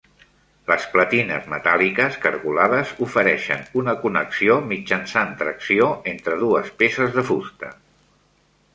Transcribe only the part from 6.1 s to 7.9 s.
entre dues peces de fusta.